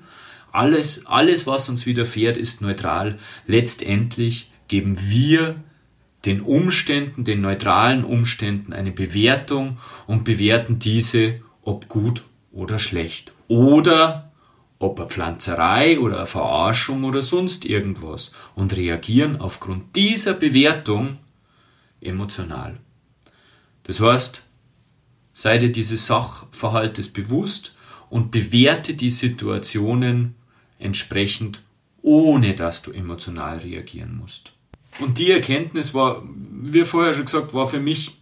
Alles, 0.52 1.06
alles, 1.06 1.48
was 1.48 1.70
uns 1.70 1.86
widerfährt, 1.86 2.36
ist 2.36 2.62
neutral. 2.62 3.18
Letztendlich 3.48 4.52
geben 4.68 4.98
wir 5.00 5.56
den 6.26 6.42
Umständen, 6.42 7.24
den 7.24 7.40
neutralen 7.40 8.04
Umständen 8.04 8.74
eine 8.74 8.92
Bewertung 8.92 9.78
und 10.06 10.26
bewerten 10.26 10.80
diese, 10.80 11.36
ob 11.62 11.88
gut 11.88 12.24
oder 12.52 12.78
schlecht 12.78 13.32
oder 13.48 14.34
ob 14.80 15.00
eine 15.00 15.08
Pflanzerei 15.08 15.98
oder 15.98 16.18
eine 16.18 16.26
Verarschung 16.26 17.06
oder 17.06 17.22
sonst 17.22 17.66
irgendwas 17.66 18.34
und 18.54 18.76
reagieren 18.76 19.40
aufgrund 19.40 19.96
dieser 19.96 20.34
Bewertung 20.34 21.20
emotional. 22.02 22.78
Das 23.84 24.00
heißt, 24.00 24.44
sei 25.34 25.58
dir 25.58 25.72
dieses 25.72 26.06
Sachverhaltes 26.08 27.10
bewusst 27.12 27.76
und 28.10 28.32
bewerte 28.32 28.94
die 28.94 29.10
Situationen 29.10 30.36
entsprechend, 30.80 31.62
ohne 32.02 32.54
dass 32.56 32.82
du 32.82 32.92
emotional 32.92 33.60
reagieren 33.60 34.18
musst. 34.18 34.54
Und 35.00 35.18
die 35.18 35.32
Erkenntnis 35.32 35.94
war, 35.94 36.24
wie 36.26 36.84
vorher 36.84 37.14
schon 37.14 37.26
gesagt, 37.26 37.54
war 37.54 37.68
für 37.68 37.80
mich 37.80 38.21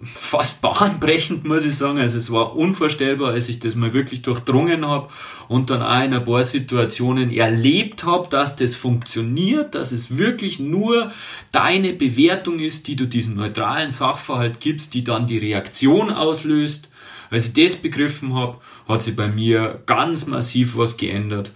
fast 0.04 0.62
bahnbrechend, 0.62 1.44
muss 1.44 1.66
ich 1.66 1.74
sagen. 1.74 1.98
Also 1.98 2.18
es 2.18 2.30
war 2.30 2.56
unvorstellbar, 2.56 3.32
als 3.32 3.48
ich 3.48 3.60
das 3.60 3.74
mal 3.74 3.92
wirklich 3.92 4.22
durchdrungen 4.22 4.86
habe 4.86 5.08
und 5.48 5.70
dann 5.70 5.82
auch 5.82 6.02
in 6.02 6.14
ein 6.14 6.24
paar 6.24 6.42
Situationen 6.42 7.32
erlebt 7.32 8.04
habe, 8.04 8.28
dass 8.28 8.56
das 8.56 8.74
funktioniert, 8.74 9.74
dass 9.74 9.92
es 9.92 10.18
wirklich 10.18 10.60
nur 10.60 11.10
deine 11.52 11.92
Bewertung 11.92 12.58
ist, 12.58 12.88
die 12.88 12.96
du 12.96 13.06
diesem 13.06 13.36
neutralen 13.36 13.90
Sachverhalt 13.90 14.60
gibst, 14.60 14.94
die 14.94 15.04
dann 15.04 15.26
die 15.26 15.38
Reaktion 15.38 16.10
auslöst. 16.10 16.90
Als 17.30 17.48
ich 17.48 17.64
das 17.64 17.76
begriffen 17.76 18.34
habe, 18.34 18.58
hat 18.88 19.02
sich 19.02 19.16
bei 19.16 19.28
mir 19.28 19.82
ganz 19.86 20.26
massiv 20.26 20.76
was 20.76 20.96
geändert 20.96 21.52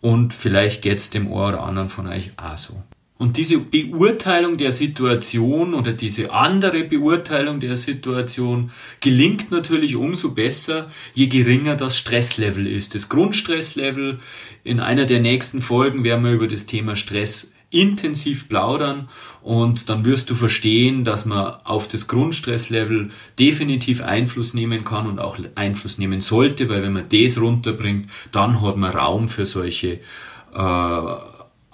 und 0.00 0.34
vielleicht 0.34 0.82
geht 0.82 0.98
es 0.98 1.10
dem 1.10 1.26
einen 1.28 1.34
oder 1.34 1.62
anderen 1.62 1.88
von 1.88 2.06
euch 2.06 2.32
auch 2.36 2.58
so. 2.58 2.82
Und 3.16 3.36
diese 3.36 3.58
Beurteilung 3.58 4.56
der 4.56 4.72
Situation 4.72 5.74
oder 5.74 5.92
diese 5.92 6.32
andere 6.32 6.82
Beurteilung 6.82 7.60
der 7.60 7.76
Situation 7.76 8.72
gelingt 9.00 9.52
natürlich 9.52 9.94
umso 9.94 10.32
besser, 10.32 10.90
je 11.14 11.28
geringer 11.28 11.76
das 11.76 11.96
Stresslevel 11.96 12.66
ist. 12.66 12.96
Das 12.96 13.08
Grundstresslevel, 13.08 14.18
in 14.64 14.80
einer 14.80 15.04
der 15.04 15.20
nächsten 15.20 15.62
Folgen 15.62 16.02
werden 16.02 16.24
wir 16.24 16.32
über 16.32 16.48
das 16.48 16.66
Thema 16.66 16.96
Stress 16.96 17.54
intensiv 17.70 18.48
plaudern 18.48 19.08
und 19.42 19.88
dann 19.88 20.04
wirst 20.04 20.30
du 20.30 20.34
verstehen, 20.34 21.04
dass 21.04 21.24
man 21.24 21.54
auf 21.64 21.88
das 21.88 22.08
Grundstresslevel 22.08 23.10
definitiv 23.38 24.00
Einfluss 24.02 24.54
nehmen 24.54 24.84
kann 24.84 25.06
und 25.06 25.18
auch 25.18 25.38
Einfluss 25.56 25.98
nehmen 25.98 26.20
sollte, 26.20 26.68
weil 26.68 26.82
wenn 26.82 26.92
man 26.92 27.08
das 27.08 27.40
runterbringt, 27.40 28.10
dann 28.32 28.60
hat 28.60 28.76
man 28.76 28.90
Raum 28.90 29.28
für 29.28 29.44
solche 29.44 30.00
äh, 30.54 31.16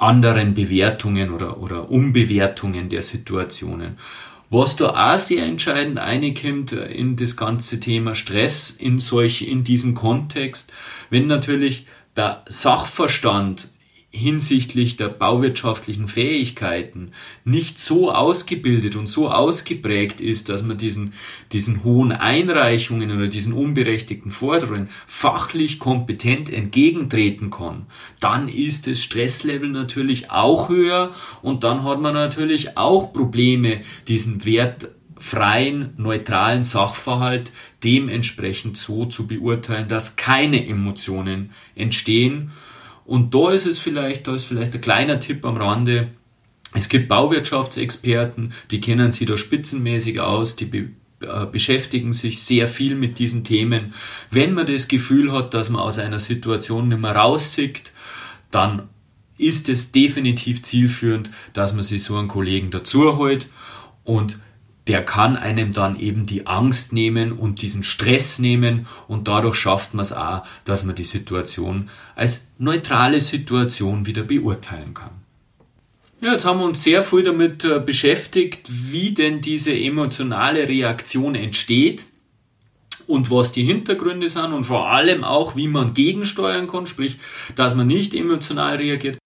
anderen 0.00 0.54
Bewertungen 0.54 1.30
oder, 1.30 1.58
oder 1.58 1.90
Umbewertungen 1.90 2.88
der 2.88 3.02
Situationen. 3.02 3.98
Was 4.48 4.74
da 4.74 5.12
auch 5.12 5.18
sehr 5.18 5.44
entscheidend 5.44 5.98
einkommt 6.00 6.72
in 6.72 7.14
das 7.14 7.36
ganze 7.36 7.78
Thema 7.78 8.16
Stress 8.16 8.70
in 8.70 8.98
solch, 8.98 9.42
in 9.42 9.62
diesem 9.62 9.94
Kontext, 9.94 10.72
wenn 11.08 11.28
natürlich 11.28 11.86
der 12.16 12.44
Sachverstand 12.48 13.68
hinsichtlich 14.12 14.96
der 14.96 15.08
bauwirtschaftlichen 15.08 16.08
Fähigkeiten 16.08 17.12
nicht 17.44 17.78
so 17.78 18.10
ausgebildet 18.10 18.96
und 18.96 19.08
so 19.08 19.30
ausgeprägt 19.30 20.20
ist, 20.20 20.48
dass 20.48 20.64
man 20.64 20.76
diesen, 20.76 21.14
diesen 21.52 21.84
hohen 21.84 22.10
Einreichungen 22.10 23.12
oder 23.12 23.28
diesen 23.28 23.52
unberechtigten 23.52 24.32
Forderungen 24.32 24.90
fachlich 25.06 25.78
kompetent 25.78 26.52
entgegentreten 26.52 27.50
kann, 27.50 27.86
dann 28.18 28.48
ist 28.48 28.88
das 28.88 29.00
Stresslevel 29.00 29.68
natürlich 29.68 30.30
auch 30.30 30.68
höher 30.68 31.14
und 31.40 31.62
dann 31.62 31.84
hat 31.84 32.00
man 32.00 32.14
natürlich 32.14 32.76
auch 32.76 33.12
Probleme, 33.12 33.80
diesen 34.08 34.44
wertfreien, 34.44 35.94
neutralen 35.98 36.64
Sachverhalt 36.64 37.52
dementsprechend 37.84 38.76
so 38.76 39.04
zu 39.06 39.28
beurteilen, 39.28 39.86
dass 39.86 40.16
keine 40.16 40.66
Emotionen 40.66 41.52
entstehen 41.76 42.50
und 43.10 43.34
da 43.34 43.50
ist 43.50 43.66
es 43.66 43.80
vielleicht, 43.80 44.28
da 44.28 44.36
ist 44.36 44.44
vielleicht 44.44 44.72
ein 44.72 44.80
kleiner 44.80 45.18
Tipp 45.18 45.44
am 45.44 45.56
Rande. 45.56 46.12
Es 46.74 46.88
gibt 46.88 47.08
Bauwirtschaftsexperten, 47.08 48.52
die 48.70 48.80
kennen 48.80 49.10
sich 49.10 49.26
da 49.26 49.36
spitzenmäßig 49.36 50.20
aus, 50.20 50.54
die 50.54 50.90
äh, 51.20 51.46
beschäftigen 51.50 52.12
sich 52.12 52.40
sehr 52.40 52.68
viel 52.68 52.94
mit 52.94 53.18
diesen 53.18 53.42
Themen. 53.42 53.94
Wenn 54.30 54.54
man 54.54 54.66
das 54.66 54.86
Gefühl 54.86 55.32
hat, 55.32 55.54
dass 55.54 55.70
man 55.70 55.80
aus 55.80 55.98
einer 55.98 56.20
Situation 56.20 56.86
nicht 56.86 57.00
mehr 57.00 57.16
raussieht, 57.16 57.90
dann 58.52 58.88
ist 59.38 59.68
es 59.68 59.90
definitiv 59.90 60.62
zielführend, 60.62 61.30
dass 61.52 61.74
man 61.74 61.82
sich 61.82 62.04
so 62.04 62.16
einen 62.16 62.28
Kollegen 62.28 62.70
dazu 62.70 63.16
holt 63.16 63.48
und 64.04 64.38
der 64.86 65.04
kann 65.04 65.36
einem 65.36 65.72
dann 65.72 65.98
eben 65.98 66.26
die 66.26 66.46
Angst 66.46 66.92
nehmen 66.92 67.32
und 67.32 67.62
diesen 67.62 67.84
Stress 67.84 68.38
nehmen 68.38 68.86
und 69.08 69.28
dadurch 69.28 69.56
schafft 69.56 69.94
man 69.94 70.02
es 70.02 70.12
auch, 70.12 70.44
dass 70.64 70.84
man 70.84 70.94
die 70.94 71.04
Situation 71.04 71.90
als 72.16 72.46
neutrale 72.58 73.20
Situation 73.20 74.06
wieder 74.06 74.22
beurteilen 74.22 74.94
kann. 74.94 75.12
Ja, 76.20 76.32
jetzt 76.32 76.44
haben 76.44 76.58
wir 76.58 76.66
uns 76.66 76.82
sehr 76.82 77.02
viel 77.02 77.22
damit 77.22 77.64
äh, 77.64 77.80
beschäftigt, 77.80 78.68
wie 78.68 79.12
denn 79.12 79.40
diese 79.40 79.72
emotionale 79.72 80.68
Reaktion 80.68 81.34
entsteht 81.34 82.06
und 83.06 83.30
was 83.30 83.52
die 83.52 83.64
Hintergründe 83.64 84.28
sind 84.28 84.52
und 84.52 84.64
vor 84.64 84.88
allem 84.88 85.24
auch, 85.24 85.56
wie 85.56 85.66
man 85.66 85.94
gegensteuern 85.94 86.66
kann, 86.66 86.86
sprich, 86.86 87.18
dass 87.56 87.74
man 87.74 87.86
nicht 87.86 88.14
emotional 88.14 88.76
reagiert. 88.76 89.18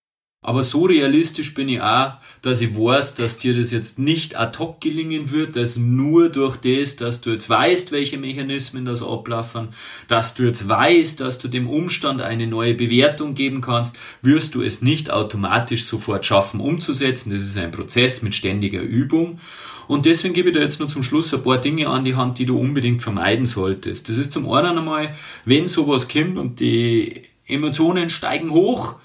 Aber 0.47 0.63
so 0.63 0.85
realistisch 0.85 1.55
bin 1.55 1.71
ich 1.71 1.81
auch, 1.81 2.13
dass 2.43 2.61
ich 2.61 2.77
weiß, 2.77 3.15
dass 3.15 3.39
dir 3.39 3.57
das 3.57 3.71
jetzt 3.71 3.99
nicht 3.99 4.37
ad 4.37 4.59
hoc 4.59 4.79
gelingen 4.79 5.31
wird, 5.31 5.57
dass 5.57 5.77
nur 5.77 6.29
durch 6.29 6.59
das, 6.59 6.97
dass 6.97 7.23
du 7.23 7.31
jetzt 7.31 7.49
weißt, 7.49 7.93
welche 7.93 8.19
Mechanismen 8.19 8.85
das 8.85 9.03
ablaufen, 9.03 9.69
dass 10.07 10.35
du 10.35 10.43
jetzt 10.43 10.69
weißt, 10.69 11.19
dass 11.23 11.39
du 11.39 11.49
dem 11.49 11.67
Umstand 11.67 12.21
eine 12.21 12.47
neue 12.47 12.75
Bewertung 12.75 13.35
geben 13.35 13.63
kannst, 13.63 13.97
wirst 14.21 14.55
du 14.55 14.61
es 14.61 14.83
nicht 14.83 15.11
automatisch 15.11 15.85
sofort 15.87 16.27
schaffen 16.27 16.61
umzusetzen. 16.61 17.33
Das 17.33 17.41
ist 17.41 17.57
ein 17.57 17.71
Prozess 17.71 18.21
mit 18.21 18.35
ständiger 18.35 18.83
Übung. 18.83 19.41
Und 19.89 20.05
deswegen 20.05 20.35
gebe 20.35 20.51
ich 20.51 20.55
dir 20.55 20.61
jetzt 20.61 20.79
nur 20.79 20.89
zum 20.89 21.03
Schluss 21.03 21.33
ein 21.33 21.43
paar 21.43 21.59
Dinge 21.59 21.89
an 21.89 22.05
die 22.05 22.17
Hand, 22.17 22.39
die 22.39 22.45
du 22.45 22.59
unbedingt 22.59 23.03
vermeiden 23.03 23.47
solltest. 23.47 24.11
Das 24.11 24.19
ist 24.19 24.31
zum 24.31 24.53
einen 24.53 24.77
einmal, 24.77 25.15
wenn 25.47 25.69
sowas 25.69 26.07
kommt 26.07 26.37
und 26.37 26.61
die 26.61 27.23
Emotionen 27.47 28.11
steigen 28.11 28.51
hoch, 28.51 28.97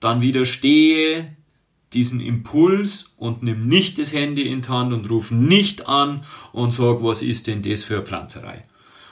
dann 0.00 0.20
widerstehe 0.20 1.36
diesen 1.92 2.20
Impuls 2.20 3.12
und 3.16 3.42
nimm 3.42 3.66
nicht 3.66 3.98
das 3.98 4.12
Handy 4.12 4.42
in 4.42 4.60
die 4.60 4.68
Hand 4.68 4.92
und 4.92 5.08
ruf 5.08 5.30
nicht 5.30 5.88
an 5.88 6.24
und 6.52 6.72
sag, 6.72 7.02
was 7.02 7.22
ist 7.22 7.46
denn 7.46 7.62
das 7.62 7.82
für 7.82 7.96
eine 7.96 8.04
Pflanzerei. 8.04 8.64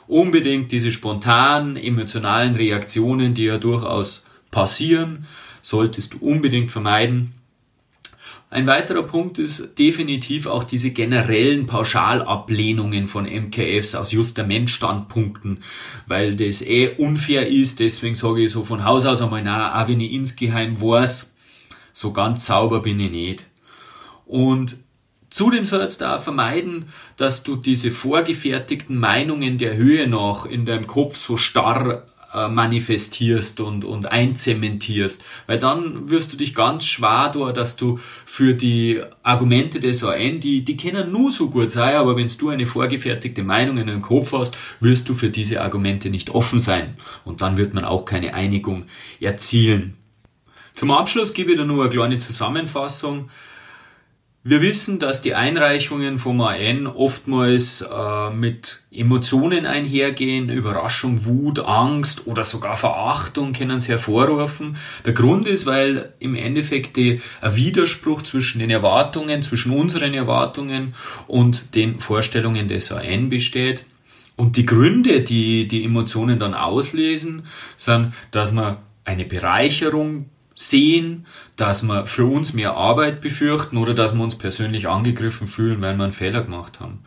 Unbedingt 0.07 0.71
diese 0.73 0.93
spontanen, 0.93 1.77
emotionalen 1.77 2.55
Reaktionen, 2.55 3.35
die 3.35 3.45
ja 3.45 3.59
durchaus 3.59 4.25
passieren, 4.51 5.27
solltest 5.63 6.15
du 6.15 6.19
unbedingt 6.19 6.71
vermeiden. 6.71 7.33
Ein 8.49 8.67
weiterer 8.69 9.03
Punkt 9.03 9.39
ist 9.39 9.77
definitiv 9.79 10.47
auch 10.47 10.63
diese 10.63 10.93
generellen 10.93 11.67
Pauschalablehnungen 11.67 13.09
von 13.09 13.25
MKFs 13.25 13.97
aus 13.97 14.13
Justament-Standpunkten, 14.13 15.65
weil 16.07 16.37
das 16.37 16.63
eh 16.63 16.95
unfair 16.97 17.49
ist. 17.49 17.81
Deswegen 17.81 18.15
sage 18.15 18.45
ich 18.45 18.53
so 18.53 18.63
von 18.63 18.85
Haus 18.85 19.05
aus 19.05 19.21
einmal, 19.21 19.43
na, 19.43 19.83
auch 19.83 19.89
wenn 19.89 20.01
ich 20.01 20.13
insgeheim 20.13 20.81
weiß, 20.81 21.35
so 21.93 22.13
ganz 22.13 22.47
sauber 22.47 22.81
bin 22.81 23.01
ich 23.01 23.11
nicht. 23.11 23.47
Und 24.27 24.79
Zudem 25.29 25.65
sollst 25.65 26.01
du 26.01 26.15
auch 26.15 26.21
vermeiden, 26.23 26.87
dass 27.17 27.43
du 27.43 27.57
diese 27.57 27.91
vorgefertigten 27.91 28.97
Meinungen 28.97 29.59
der 29.59 29.77
Höhe 29.77 30.07
nach 30.07 30.47
in 30.47 30.65
deinem 30.65 30.87
Kopf 30.87 31.17
so 31.17 31.37
starr 31.37 32.07
äh, 32.37 32.49
manifestierst 32.49 33.61
und, 33.61 33.87
und 33.87 34.07
einzementierst, 34.07 35.25
weil 35.47 35.59
dann 35.59 36.11
wirst 36.11 36.33
du 36.33 36.37
dich 36.37 36.55
ganz 36.55 36.85
schwer 36.85 37.31
da, 37.33 37.53
dass 37.53 37.77
du 37.77 37.99
für 38.27 38.53
die 38.53 39.01
Argumente 39.23 39.81
des 39.81 40.05
AN, 40.05 40.41
die, 40.41 40.63
die 40.63 40.77
können 40.77 41.11
nur 41.11 41.31
so 41.31 41.49
gut 41.49 41.71
sein, 41.71 41.97
aber 41.97 42.15
wenn 42.17 42.29
du 42.29 42.51
eine 42.51 42.67
vorgefertigte 42.67 43.43
Meinung 43.43 43.79
in 43.79 43.87
deinem 43.87 44.03
Kopf 44.03 44.33
hast, 44.33 44.57
wirst 44.81 45.09
du 45.09 45.15
für 45.15 45.31
diese 45.31 45.63
Argumente 45.63 46.11
nicht 46.11 46.29
offen 46.29 46.61
sein 46.61 46.97
und 47.25 47.41
dann 47.41 47.57
wird 47.57 47.73
man 47.73 47.87
auch 47.87 48.05
keine 48.05 48.35
Einigung 48.35 48.85
erzielen. 49.19 49.97
Zum 50.75 50.91
Abschluss 50.91 51.33
gebe 51.33 51.53
ich 51.53 51.59
dir 51.59 51.65
nur 51.65 51.85
eine 51.85 51.91
kleine 51.91 52.19
Zusammenfassung. 52.19 53.31
Wir 54.49 54.63
wissen, 54.63 55.01
dass 55.01 55.23
die 55.23 55.35
Einreichungen 55.35 56.21
vom 56.21 56.41
AN 56.41 56.87
oftmals 56.87 57.81
äh, 57.81 58.31
mit 58.31 58.81
Emotionen 58.93 59.67
einhergehen, 59.67 60.51
Überraschung, 60.51 61.25
Wut, 61.25 61.59
Angst 61.59 62.29
oder 62.29 62.45
sogar 62.45 62.77
Verachtung 62.77 63.55
können 63.55 63.81
sie 63.81 63.89
hervorrufen. 63.89 64.77
Der 65.05 65.15
Grund 65.15 65.49
ist, 65.49 65.67
weil 65.67 66.13
im 66.21 66.37
Endeffekt 66.37 66.97
die, 66.97 67.21
ein 67.41 67.57
Widerspruch 67.57 68.23
zwischen 68.23 68.61
den 68.61 68.71
Erwartungen, 68.71 69.43
zwischen 69.43 69.73
unseren 69.73 70.15
Erwartungen 70.15 70.95
und 71.27 71.75
den 71.75 71.99
Vorstellungen 71.99 72.69
des 72.69 72.93
AN 72.93 73.29
besteht. 73.29 73.85
Und 74.37 74.57
die 74.57 74.65
Gründe, 74.65 75.23
die 75.23 75.67
die 75.67 75.83
Emotionen 75.83 76.39
dann 76.39 76.55
auslesen, 76.55 77.47
sind, 77.77 78.15
dass 78.31 78.53
man 78.53 78.77
eine 79.05 79.25
Bereicherung 79.25 80.27
sehen, 80.57 81.27
dass 81.57 81.85
wir 81.85 82.07
für 82.07 82.25
uns 82.25 82.55
mehr 82.55 82.75
Arbeit 82.75 83.21
befürchten 83.21 83.77
oder 83.77 83.95
dass 83.95 84.15
wir 84.15 84.25
uns 84.25 84.37
persönlich 84.37 84.89
angegriffen 84.89 85.47
fühlen, 85.47 85.81
weil 85.83 85.97
wir 85.97 86.05
einen 86.05 86.13
Fehler 86.13 86.43
gemacht 86.43 86.81
haben. 86.81 87.01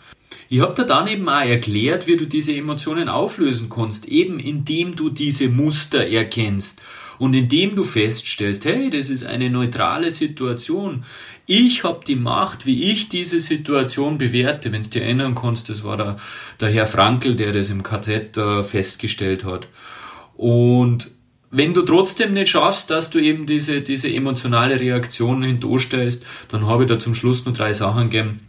Ich 0.48 0.62
habe 0.62 0.76
dir 0.76 0.86
dann 0.86 1.08
eben 1.08 1.28
auch 1.28 1.42
erklärt, 1.42 2.08
wie 2.08 2.16
du 2.16 2.26
diese 2.26 2.56
Emotionen 2.56 3.10
auflösen 3.10 3.70
kannst, 3.70 4.08
eben 4.08 4.40
indem 4.40 4.96
du 4.96 5.10
diese 5.10 5.50
Muster 5.50 6.08
erkennst 6.08 6.82
und 7.18 7.34
indem 7.34 7.76
du 7.76 7.84
feststellst, 7.84 8.66
hey, 8.66 8.90
das 8.90 9.10
ist 9.10 9.26
eine 9.26 9.50
neutrale 9.50 10.12
Situation. 10.12 11.04
Ich 11.48 11.84
habe 11.84 12.06
die 12.06 12.16
Macht, 12.16 12.68
wie 12.68 12.92
ich 12.92 13.10
diese 13.10 13.40
Situation 13.40 14.20
bewerte. 14.20 14.72
Wenn 14.72 14.84
du 14.84 14.90
dir 14.90 15.04
erinnern 15.04 15.36
kannst, 15.36 15.70
das 15.70 15.84
war 15.84 15.98
der, 15.98 16.18
der 16.60 16.70
Herr 16.70 16.86
Frankel, 16.86 17.36
der 17.36 17.52
das 17.52 17.70
im 17.70 17.82
KZ 17.82 18.38
äh, 18.38 18.64
festgestellt 18.64 19.44
hat. 19.44 19.68
Und 20.38 21.12
wenn 21.52 21.74
du 21.74 21.82
trotzdem 21.82 22.34
nicht 22.34 22.50
schaffst, 22.50 22.92
dass 22.92 23.10
du 23.10 23.20
eben 23.20 23.46
diese, 23.46 23.82
diese 23.82 24.14
emotionale 24.14 24.80
Reaktion 24.80 25.42
hindurchstellst, 25.42 26.26
dann 26.50 26.68
habe 26.68 26.84
ich 26.84 26.90
da 26.90 27.00
zum 27.00 27.16
Schluss 27.16 27.46
nur 27.46 27.56
drei 27.56 27.74
Sachen 27.74 28.10
gegeben, 28.10 28.42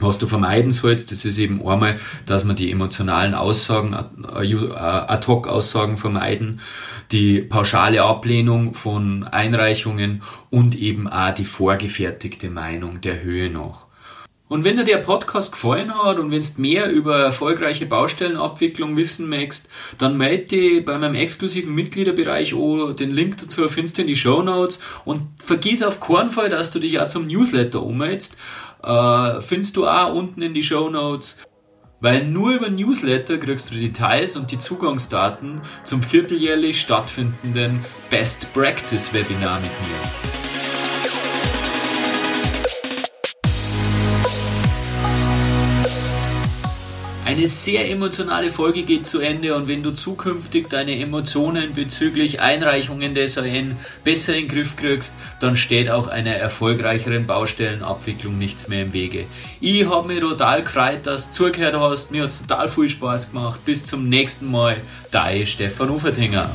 was 0.00 0.18
du 0.18 0.26
vermeiden 0.26 0.72
sollst. 0.72 1.12
Das 1.12 1.24
ist 1.24 1.38
eben 1.38 1.64
einmal, 1.66 1.98
dass 2.26 2.44
man 2.44 2.56
die 2.56 2.72
emotionalen 2.72 3.34
Aussagen, 3.34 3.96
äh, 4.34 4.52
äh, 4.52 4.68
Ad-Hoc-Aussagen 4.74 5.96
vermeiden, 5.96 6.60
die 7.12 7.40
pauschale 7.42 8.02
Ablehnung 8.02 8.74
von 8.74 9.24
Einreichungen 9.24 10.22
und 10.50 10.74
eben 10.74 11.06
auch 11.06 11.34
die 11.34 11.44
vorgefertigte 11.44 12.50
Meinung 12.50 13.00
der 13.00 13.22
Höhe 13.22 13.50
nach. 13.50 13.89
Und 14.50 14.64
wenn 14.64 14.76
dir 14.76 14.82
der 14.82 14.96
Podcast 14.96 15.52
gefallen 15.52 15.94
hat 15.94 16.18
und 16.18 16.32
wenn 16.32 16.40
du 16.40 16.60
mehr 16.60 16.90
über 16.90 17.20
erfolgreiche 17.20 17.86
Baustellenabwicklung 17.86 18.96
wissen 18.96 19.28
möchtest, 19.28 19.70
dann 19.96 20.16
melde 20.16 20.46
dich 20.46 20.84
bei 20.84 20.98
meinem 20.98 21.14
exklusiven 21.14 21.72
Mitgliederbereich 21.72 22.52
an. 22.52 22.96
Den 22.96 23.12
Link 23.12 23.38
dazu 23.38 23.68
findest 23.68 23.98
du 23.98 24.02
in 24.02 24.08
die 24.08 24.16
Show 24.16 24.42
Notes. 24.42 24.80
Und 25.04 25.22
vergiss 25.36 25.84
auf 25.84 26.00
keinen 26.00 26.30
Fall, 26.30 26.48
dass 26.48 26.72
du 26.72 26.80
dich 26.80 26.98
auch 26.98 27.06
zum 27.06 27.28
Newsletter 27.28 27.80
ummeldest. 27.80 28.36
Äh, 28.82 29.40
findest 29.40 29.76
du 29.76 29.86
auch 29.86 30.12
unten 30.14 30.42
in 30.42 30.52
die 30.52 30.64
Show 30.64 30.90
Notes. 30.90 31.38
Weil 32.00 32.24
nur 32.24 32.54
über 32.54 32.70
Newsletter 32.70 33.38
kriegst 33.38 33.70
du 33.70 33.76
Details 33.76 34.34
und 34.34 34.50
die 34.50 34.58
Zugangsdaten 34.58 35.60
zum 35.84 36.02
vierteljährlich 36.02 36.80
stattfindenden 36.80 37.84
Best 38.10 38.52
Practice 38.52 39.12
Webinar 39.14 39.60
mit 39.60 39.70
mir. 39.70 40.29
Eine 47.40 47.48
sehr 47.48 47.88
emotionale 47.88 48.50
Folge 48.50 48.82
geht 48.82 49.06
zu 49.06 49.20
Ende 49.20 49.54
und 49.54 49.66
wenn 49.66 49.82
du 49.82 49.92
zukünftig 49.92 50.68
deine 50.68 51.00
Emotionen 51.00 51.72
bezüglich 51.72 52.42
Einreichungen 52.42 53.14
des 53.14 53.38
AN 53.38 53.78
besser 54.04 54.34
in 54.36 54.46
den 54.46 54.48
Griff 54.48 54.76
kriegst, 54.76 55.14
dann 55.40 55.56
steht 55.56 55.88
auch 55.88 56.08
einer 56.08 56.34
erfolgreicheren 56.34 57.26
Baustellenabwicklung 57.26 58.36
nichts 58.36 58.68
mehr 58.68 58.82
im 58.82 58.92
Wege. 58.92 59.24
Ich 59.58 59.88
habe 59.88 60.08
mich 60.08 60.20
total 60.20 60.64
gefreut, 60.64 61.06
dass 61.06 61.30
du 61.30 61.46
zugehört 61.46 61.76
hast. 61.80 62.10
Mir 62.10 62.24
hat 62.24 62.28
es 62.28 62.42
total 62.42 62.68
viel 62.68 62.90
Spaß 62.90 63.32
gemacht. 63.32 63.64
Bis 63.64 63.86
zum 63.86 64.10
nächsten 64.10 64.50
Mal. 64.50 64.76
Dein 65.10 65.46
Stefan 65.46 65.88
Ufertinger. 65.88 66.50